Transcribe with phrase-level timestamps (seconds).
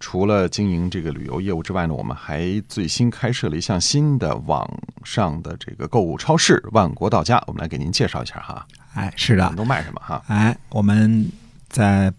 [0.00, 4.68] 除了经营这个旅游业务之外呢，我们还最新开设了一项新的网
[5.04, 7.42] 上的这个购物超市——万国到家。
[7.46, 8.66] 我们来给您介绍一下哈。
[8.94, 10.22] 哎，是的我们，都卖什么哈？
[10.28, 11.30] 哎，我们
[11.68, 12.12] 在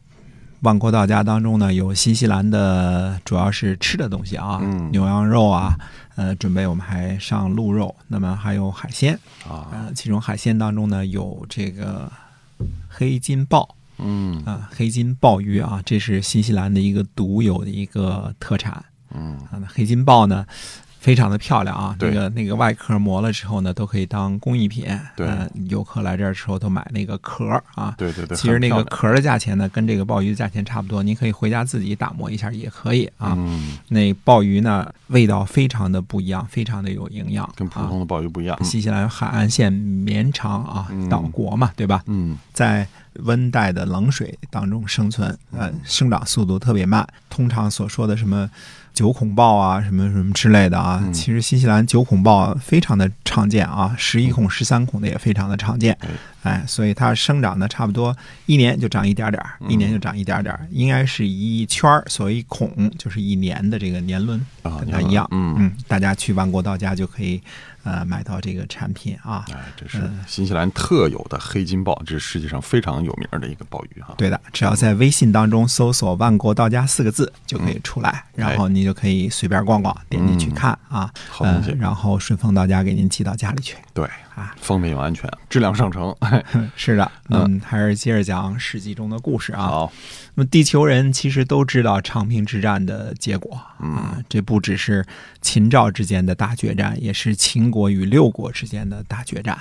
[0.61, 5.77] 万国到家当中呢，有新西兰的主要是吃的东西啊，嗯牛羊肉啊，
[6.15, 9.17] 呃，准备我们还上鹿肉，那么还有海鲜，
[9.47, 12.11] 啊，呃，其中海鲜当中呢有这个
[12.89, 13.75] 黑金鲍。
[14.01, 19.59] 嗯啊，黑金鲍鱼啊，这是新西兰的一个独有的一个特产嗯啊。
[19.59, 20.45] 那黑金鲍呢，
[20.99, 24.85] 非常的漂亮啊，那个那个外壳磨了之后呢，都可以当工艺品。
[25.15, 27.95] 对呃游客来这儿的时候都买那个壳儿啊。
[27.97, 33.33] 对对对，其实那个壳儿的价钱呢，跟这个鲍鱼的价钱差不多，您可以回家自己打磨一下也可以啊。
[33.37, 38.61] 嗯，那鲍鱼呢，味道非常的不一样，非常的有营养，啊跟普通的鲍鱼不一样。
[38.63, 42.03] 新西兰海岸线绵长啊，嗯岛国嘛，对吧？
[42.07, 47.07] 嗯在温带的冷水当中生存，呃，生长速度特别慢。
[47.29, 48.49] 通常所说的什么
[48.93, 56.09] 九孔鲍啊，什么什么之类的啊，嗯其实新西兰九孔鲍非常的常见啊，十一孔、十三孔的也非常的常见哎。
[56.41, 62.03] 哎，所以它生长的差不多一年就长一点点儿，嗯一年就长一点点儿，应该是一圈儿。
[62.07, 65.27] 所谓孔就是一年的这个年轮，啊，跟它一样。
[65.31, 67.41] 嗯嗯，大家去万国到家就可以
[67.83, 69.45] 呃买到这个产品啊。
[69.51, 74.13] 哎，这是嗯新西兰特有的黑金鲍，这是世界上非常有名的一个鲍鱼哈。
[74.17, 84.07] 对的，只要在微信当中搜索“万国到家”四个字就可以出来，然后你就可以随便逛逛，点进去看啊，好东西呃，然后顺丰到家给您寄到家里去对，
[84.39, 84.55] 啊。
[84.61, 86.15] 方便又安全，质量上乘。
[86.19, 86.43] 哎
[86.75, 89.61] 是的，嗯，还是接着讲《史记》中的故事啊。
[89.67, 89.93] 好，
[90.35, 95.05] 那么地球人其实都知道长平之战的结果嗯啊，这不只是
[95.41, 99.57] 秦赵之间的大决战，也是秦国与六国之间的大决战。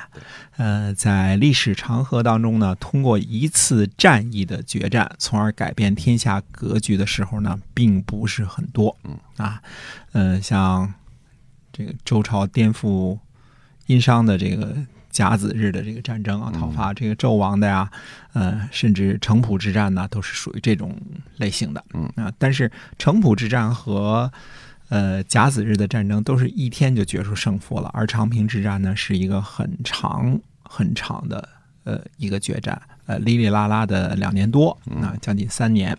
[0.57, 8.97] 呃，在历史长河当中呢，通过一次战役的决战，从而改变天下格局的时候呢，并不是很多。
[9.05, 9.63] 嗯啊，
[10.13, 10.93] 呃，像
[11.73, 13.17] 这个周朝颠覆
[13.89, 14.77] 殷商的这个
[15.11, 17.91] 甲子日的这个战争啊，讨伐这个纣王的呀，
[18.35, 20.97] 呃，甚至城濮之战呢，都是属于这种
[21.39, 21.85] 类型的。
[21.95, 22.05] 嗯。
[22.17, 24.31] 啊，但是城濮之战和
[24.91, 31.49] 呃甲子日的战争都是一天就决出胜负了，而长平之战呢，是一个很长很长的
[31.85, 35.97] 呃一个决战，呃，哩哩啦啦的两年多，啊，将近三年。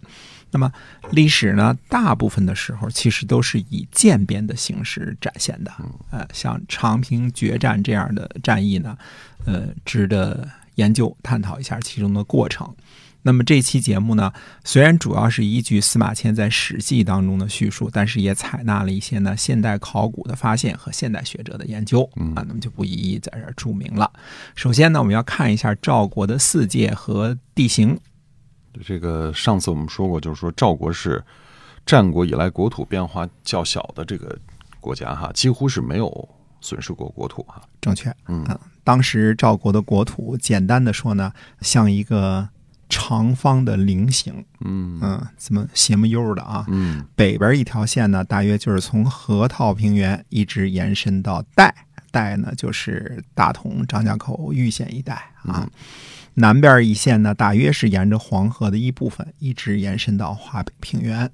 [0.52, 0.72] 那么
[1.12, 5.72] 历史呢，大部分的时候其实都是以渐变的形式展现的。
[6.12, 8.98] 呃，像长平决战这样的战役呢，
[9.46, 12.74] 呃，值得研究探讨一下其中的过程。
[13.22, 14.32] 那么这期节目呢，
[14.64, 22.04] 虽然主要是依据司马迁在《史记》当中的叙述，但是也采纳了一些呢现代考古的发现和现代学者的研究
[22.36, 24.12] 啊，那么就不一一在这儿注明了。
[24.56, 28.00] 首先呢，我们要看一下赵国的四界和地形。
[28.86, 31.22] 这个上次我们说过，就是说赵国是
[31.86, 34.38] 战国以来国土变化较小的这个
[34.80, 36.30] 国家哈，几乎是没有
[36.62, 37.62] 损失过国土哈。
[37.82, 42.48] 正确，嗯啊，当时赵国的国土，简单的说呢，像一个
[42.90, 46.66] 长方的菱形，嗯嗯，这么斜么悠的啊。
[46.68, 51.74] 嗯北边一条线呢，大约就是从河套平原一直延伸到代，
[52.10, 55.70] 代呢就是大同、张家口、玉县一带啊。
[56.34, 61.30] 南边一线呢，大约是沿着黄河的一部分一直延伸到华北平原。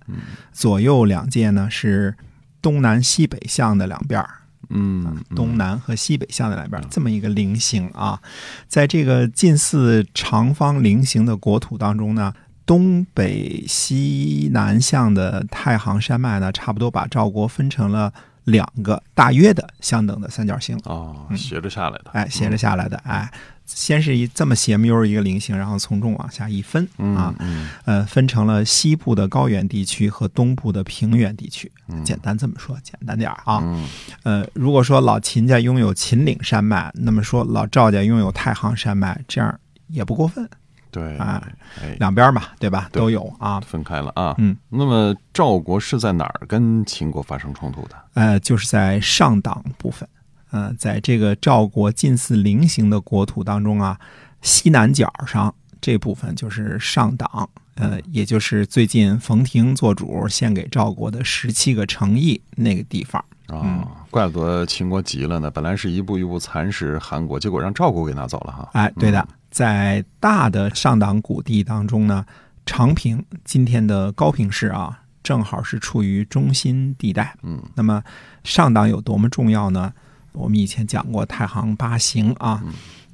[0.51, 2.15] 左右两界呢是
[2.61, 4.41] 东南西北向的两边儿。
[4.69, 8.19] 嗯，东南和西北向的两边，这么一个菱形啊，
[8.67, 12.33] 在这个近似长方菱形的国土当中呢，
[12.65, 18.13] 东北西南向的太行山脉呢，差不多把赵国分成了
[18.45, 23.29] 两个大约的相等的三角形，哦，斜着下来的，哎，斜着下来的，哎，
[23.65, 27.69] 先是一这么斜么悠儿一个菱形，然后从中往下一分嗯啊，嗯。
[27.85, 31.71] 呃，分成了西部的高原地区和东部的平原地区。
[31.87, 32.03] 嗯。
[32.03, 33.59] 简单这么说，简单点儿啊。
[33.63, 33.87] 嗯。
[34.23, 40.47] 呃，如果说老秦家拥有秦岭山脉，那么说老赵家拥有太行山脉，这样也不过分，
[40.95, 41.43] 对，啊
[41.81, 42.87] 哎，两边嘛，对吧？
[42.89, 43.59] 对都有啊。
[43.59, 44.33] 分开了啊。
[44.37, 47.95] 嗯，那么赵国是在哪儿跟秦国发生冲突的？
[48.13, 50.07] 呃，就是在上党部分，
[50.51, 53.99] 呃，在这个赵国近似菱形的国土当中啊，
[54.41, 63.23] 西南角上这部分就是上党，呃，也就是最近冯亭做主献给赵国的十七个城邑那个地方。
[63.47, 65.51] 啊，怪不得秦国急了呢。
[65.51, 68.69] 本来是一步一步蚕食韩国，结果让赵国给拿走了哈。
[68.73, 72.25] 哎，对的，在大的上党谷地当中呢，
[72.65, 77.33] 长平今天的高平市啊，正好是处于中心地带。
[77.41, 78.03] 嗯，那么
[78.43, 79.93] 上党有多么重要呢？
[80.33, 82.61] 我们以前讲过太行八行啊，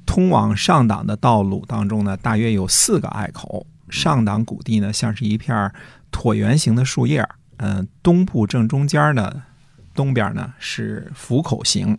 [0.04, 3.64] 通往上党的道路当中呢，大约有四个隘口。
[3.88, 5.72] 上党谷地呢，像是一片
[6.10, 7.24] 椭圆形的树叶。
[7.58, 9.44] 嗯，东部正中间呢，
[9.94, 11.96] 东边呢是府口形，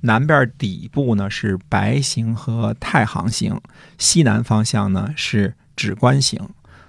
[0.00, 3.60] 南边底部呢是白行和太行形，
[3.98, 6.40] 西南方向呢是指关行。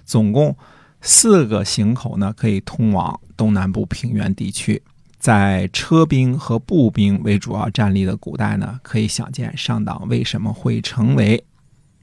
[0.06, 0.56] 总共
[1.02, 4.82] 四个行口呢，可以通往东南部平原地区。
[5.18, 11.44] 在车兵和步兵为主要战力的古代呢，可以想见上党为什么会成为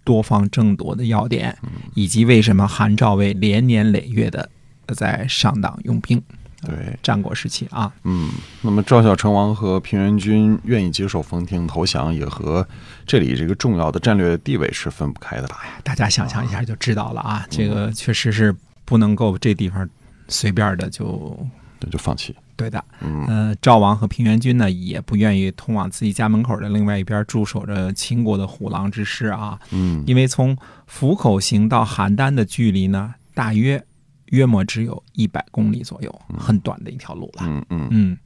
[0.04, 1.56] 多方争夺的要点，
[1.94, 4.48] 以及为什么韩赵魏连年累月的
[4.94, 6.22] 在上党用兵。
[6.64, 8.30] 对，战国时期啊，嗯，
[8.62, 12.66] 那么赵孝成王和平原君愿意接受封亭投降，也和
[13.06, 15.58] 这里这个重要的战略地位是分不开的吧？
[15.84, 18.54] 大家想象一下就知道了啊，这个确实是
[18.84, 19.88] 不能够这地方
[20.28, 21.38] 随便的就
[21.80, 22.34] 那就放弃。
[22.56, 23.26] 对的，嗯。
[23.26, 30.02] 呃，赵王和平原君呢也不愿意通往自己家门口的另外一边驻守着秦国的虎狼之师啊，嗯。
[30.06, 30.56] 因为从
[30.86, 33.84] 府口行到邯郸的距离呢，大约
[34.26, 37.42] 约莫只有一百公里左右，很短的一条路了。
[37.46, 38.18] 嗯嗯嗯，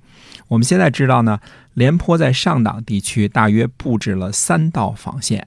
[0.48, 1.40] 我们现在知道呢，
[1.74, 5.46] 廉颇在上党地区大约布置了三道防线。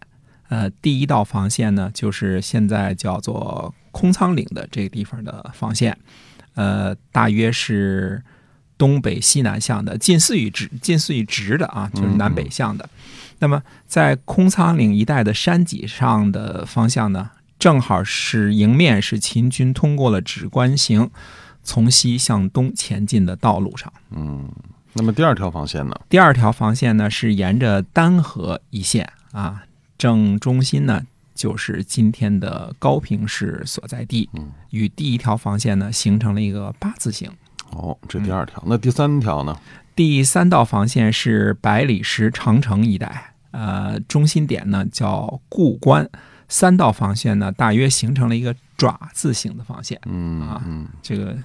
[0.50, 5.98] 呃，第一道防线呢，就是现在叫做空仓岭的这个地方的防线，
[6.54, 8.22] 呃，大约是
[8.78, 12.88] 东北西南向的，近似于直，近似于直的啊，就是南北向的。
[13.40, 17.32] 那么在空仓岭一带的山脊上的方向呢，
[17.64, 21.10] 正好是迎面是秦军通过了指关行，
[21.64, 23.94] 从西向东前进的道路上。
[24.10, 24.50] 嗯。
[24.92, 25.96] 那么第二条防线呢？
[26.10, 29.64] 第二条防线呢是沿着丹河一线啊，
[29.98, 37.32] 正中心呢就是今天的高平市所在地，嗯与第一条防线呢形成了一个八字形。
[37.70, 38.62] 哦，这第二条。
[38.68, 39.58] 那第三条呢？
[39.96, 46.10] 第三道防线是百里石长城一带，呃，中心点呢叫固关。
[46.54, 51.36] 三道防线呢，大约形成了一个爪字形的防线，嗯啊嗯，这个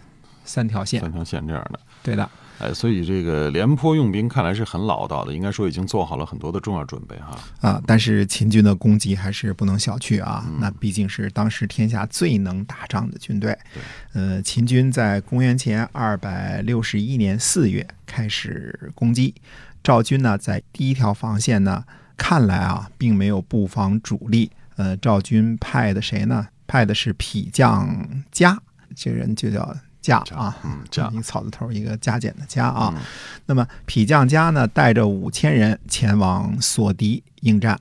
[0.44, 1.80] 三条线，三条线这样的。
[2.02, 2.28] 对的。
[2.58, 7.38] 哎，所以这个廉颇用兵看来是很老道的，应该说已经做好了很多的重要准备哈。
[7.62, 10.44] 啊，但是秦军的攻击还是不能小觑啊。
[10.60, 13.56] 那毕竟是当时天下最能打仗的军队。
[13.72, 13.82] 对，
[14.12, 19.34] 呃，秦军在公元前二百六十一年四月开始攻击，
[19.82, 21.82] 赵军呢在第一条防线呢，
[22.18, 24.50] 看来啊并没有布防主力。
[24.78, 26.46] 呃，赵军派的谁呢？
[26.68, 27.94] 派的是匹将
[28.30, 28.56] 嘉，
[28.94, 32.94] 这个人就叫嘉啊，嗯，这样一个草字头一个加减的加啊。
[32.96, 33.02] 嗯
[33.46, 37.78] 那么匹将嘉呢，带着五千人前往索敌应战。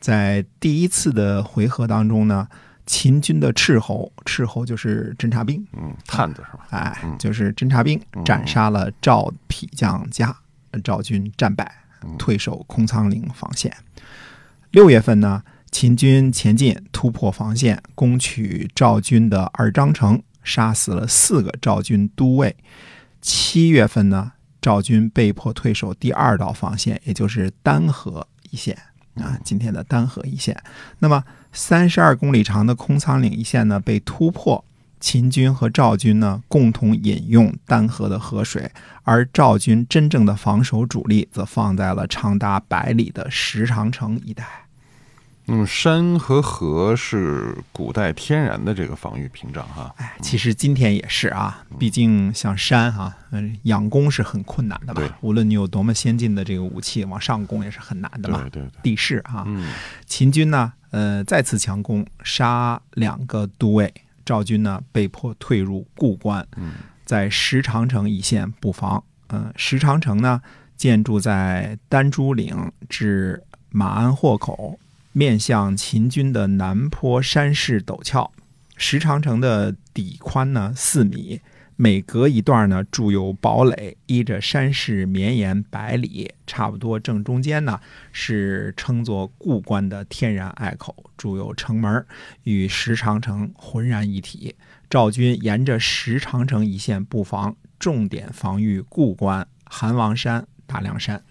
[0.00, 2.48] 在第一次的回合当中呢，
[2.86, 6.66] 秦军的斥候，斥候就是侦察兵，嗯，探子是吧？
[6.70, 10.36] 哎嗯，就是侦察兵嗯斩杀了赵匹将嘉，
[10.82, 11.72] 赵军战败
[12.02, 13.72] 嗯，退守空仓岭防线。
[14.72, 15.42] 六月份呢，
[15.72, 22.54] 秦军前进，突破防线，攻取赵军的二张城，杀死了四个赵军都尉。
[23.22, 28.76] 七月份呢，赵军被迫退守第二道防线，也就是丹河一线
[29.14, 30.56] 啊，今天的丹河一线。
[30.98, 34.64] 那么三十二公里长的空仓岭一线呢，被突破。
[35.00, 38.70] 秦军和赵军呢，共同饮用丹河的河水，
[39.02, 44.44] 而赵军真正的防守主力则放在了长达百里的石长城一带。
[45.46, 49.92] 嗯，山和河是古代天然的这个防御屏障哈。
[49.96, 55.18] 哎，其实今天也是啊，毕竟像山哈、嗯，仰攻是很困难的对吧？
[55.20, 58.40] 无论你有多么先进的这个武器，往上攻也是很难的嘛。
[58.42, 59.72] 对对对，地势啊，嗯
[60.06, 63.92] 秦军呢，呃，再次强攻，杀两个都尉，
[64.24, 69.02] 赵军呢被迫退入固关，嗯在石长城一线布防。
[69.34, 70.40] 嗯、石长城呢
[70.76, 74.78] 建筑在丹朱岭至马鞍豁口，
[75.12, 78.32] 面向秦军的南坡山势陡峭。
[78.76, 81.40] 石长城的底宽呢四米，
[81.76, 87.78] 每隔一段呢筑有堡垒，依着山势绵延百里，差不多正中间呢
[88.10, 92.04] 是称作固关的天然隘口，筑有城门，
[92.42, 94.56] 与石长城浑然一体。
[94.90, 101.22] 赵军沿着石长城一线布防，重点防御固关、韩王山、大凉山。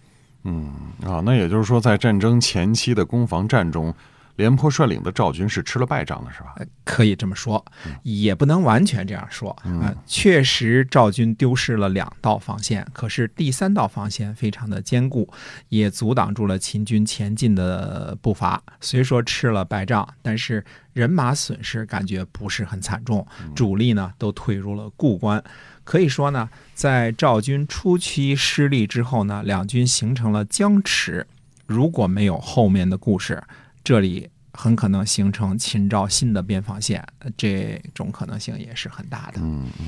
[0.44, 0.72] 嗯
[1.04, 3.94] 啊，那也就是说，在战争前期的攻防战中，
[4.38, 6.56] 廉颇率领的赵军是吃了败仗的，是吧？
[6.84, 7.64] 可以这么说，
[8.04, 15.32] 也不能完全这样说啊、确实，赵军丢失了两道防线，可是第三道防线非常的坚固，
[15.70, 18.62] 也阻挡住了秦军前进的步伐。
[18.80, 25.44] 虽说吃了败仗，但是人马损失感觉不是很惨重，主力呢都退入了固关。
[25.92, 31.28] 可以说呢，在赵军初期失利之后呢，两军形成了僵持。
[31.66, 33.44] 如果没有后面的故事，
[33.84, 39.42] 这里很可能形成秦赵新的边防线，呃这种可能性也是很大的。
[39.42, 39.88] 嗯嗯。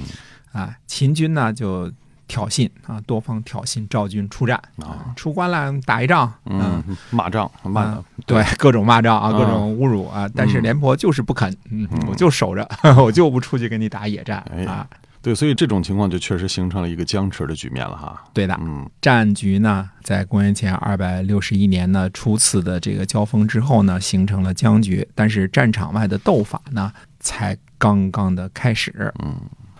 [0.51, 1.89] 啊，秦军呢就
[2.27, 9.31] 挑衅啊，多方挑衅赵军出战啊，出关了打一仗，嗯，骂仗骂啊，对，各种骂仗啊，啊。
[9.31, 12.69] 各种侮辱啊，但是廉颇就是不肯，嗯，我就守着，
[13.01, 14.85] 我就不出去跟你打野战哎啊。
[15.23, 18.21] 对，所以这种情况就确实形成了一个僵持的局面了哈。
[18.33, 25.07] 对的，嗯战局呢，在公元前二百六十一年呢，初次的这个交锋之后呢，形成了僵局。
[25.15, 29.13] 但是战场外的斗法呢，才刚刚的开始。
[29.23, 29.33] 嗯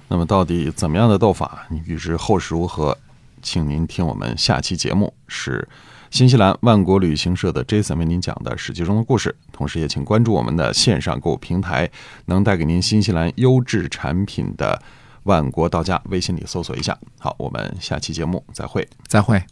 [0.07, 2.97] 那么到底怎么样的斗法，预知后事如何，
[3.41, 5.67] 请您听我们下期节目，是
[6.11, 9.35] 新西兰万国旅行社的 Jason 为您讲的《史记》中的故事。
[9.51, 11.89] 同时，也请关注我们的线上购物平台，
[12.27, 14.79] 能带给您新西兰优质产品的
[15.23, 16.97] 万国到家，微信里搜索一下。
[17.19, 18.87] 好，我们下期节目再会。
[19.07, 19.43] 再会。